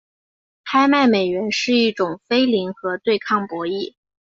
[0.65, 3.93] 拍卖美元是一种非零和对抗博弈。